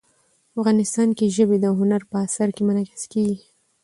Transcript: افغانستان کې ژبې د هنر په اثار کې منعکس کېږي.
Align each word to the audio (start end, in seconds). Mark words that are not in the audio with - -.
افغانستان 0.59 1.09
کې 1.17 1.33
ژبې 1.35 1.57
د 1.61 1.65
هنر 1.79 2.01
په 2.11 2.15
اثار 2.25 2.49
کې 2.55 2.61
منعکس 2.67 3.03
کېږي. 3.13 3.37